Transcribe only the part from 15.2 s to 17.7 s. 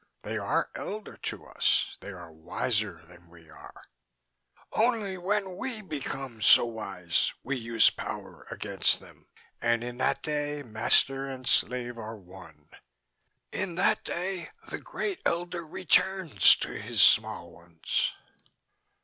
Elder returns to his small